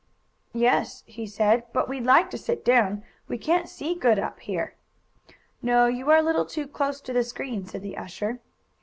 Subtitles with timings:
[0.55, 1.63] "Yes," he said.
[1.73, 3.03] "But we'd like to sit down.
[3.27, 4.73] We can't see good up here."
[5.61, 8.39] "No, you are a little too close to the screen," said the usher.